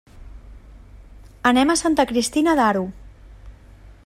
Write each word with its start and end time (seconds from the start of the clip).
Anem 1.51 1.75
a 1.75 1.77
Santa 1.83 2.07
Cristina 2.13 2.57
d'Aro. 2.63 2.87